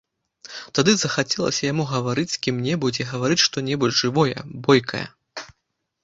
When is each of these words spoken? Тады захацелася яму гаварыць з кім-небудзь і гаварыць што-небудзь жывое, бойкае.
Тады 0.77 0.93
захацелася 0.99 1.59
яму 1.71 1.83
гаварыць 1.91 2.31
з 2.31 2.37
кім-небудзь 2.47 2.99
і 3.03 3.07
гаварыць 3.11 3.37
што-небудзь 3.47 3.99
жывое, 4.05 4.37
бойкае. 4.69 5.03